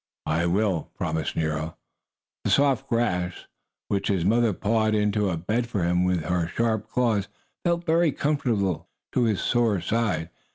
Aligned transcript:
"I 0.25 0.47
will," 0.47 0.89
promised 0.95 1.35
Nero. 1.35 1.77
The 2.43 2.49
soft 2.49 2.89
grass, 2.89 3.45
which 3.87 4.07
his 4.07 4.25
mother 4.25 4.51
pawed 4.51 4.95
into 4.95 5.29
a 5.29 5.37
bed 5.37 5.67
for 5.67 5.83
him 5.83 6.05
with 6.05 6.23
her 6.23 6.47
sharp 6.47 6.89
claws, 6.89 7.27
felt 7.63 7.85
very 7.85 8.11
comfortable 8.11 8.89
to 9.11 9.25
his 9.25 9.41
sore 9.41 9.79
side. 9.79 10.31